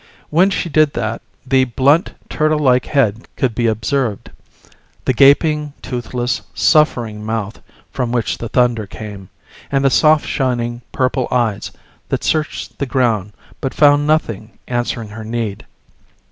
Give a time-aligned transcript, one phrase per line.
[0.31, 4.31] When she did that the blunt turtle like head could be observed,
[5.05, 9.29] the gaping, toothless, suffering mouth from which the thunder came,
[9.71, 11.69] and the soft shining purple eyes
[12.09, 15.67] that searched the ground but found nothing answering her need.